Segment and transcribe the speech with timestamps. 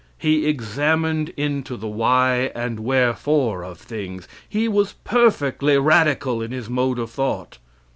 [0.17, 4.27] He examined into the why and wherefore of things.
[4.49, 7.59] He was perfectly radical in his mode of thought.